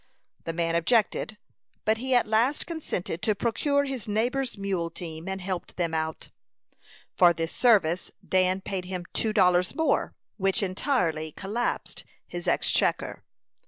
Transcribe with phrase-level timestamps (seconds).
[0.45, 1.37] The man objected;
[1.85, 6.29] but he at last consented to procure his neighbor's mule team and help them out.
[7.15, 13.23] For this service Dan paid him two dollars more, which entirely collapsed his exchequer.